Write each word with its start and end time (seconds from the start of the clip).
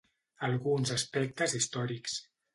Alguns 0.47 0.93
aspectes 0.95 1.55
històrics. 1.61 2.19